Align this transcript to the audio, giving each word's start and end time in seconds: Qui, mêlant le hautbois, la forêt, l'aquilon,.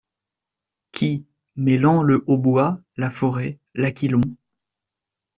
Qui, 0.93 1.27
mêlant 1.55 2.01
le 2.01 2.23
hautbois, 2.25 2.79
la 2.97 3.11
forêt, 3.11 3.59
l'aquilon,. 3.75 4.21